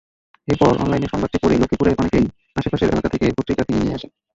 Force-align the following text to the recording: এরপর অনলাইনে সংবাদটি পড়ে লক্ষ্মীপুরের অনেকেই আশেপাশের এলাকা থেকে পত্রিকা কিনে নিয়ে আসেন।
এরপর 0.47 0.71
অনলাইনে 0.75 1.07
সংবাদটি 1.09 1.37
পড়ে 1.39 1.55
লক্ষ্মীপুরের 1.55 1.99
অনেকেই 2.01 2.25
আশেপাশের 2.55 2.91
এলাকা 2.91 3.09
থেকে 3.13 3.25
পত্রিকা 3.37 3.63
কিনে 3.65 3.81
নিয়ে 3.81 3.97
আসেন। 3.97 4.11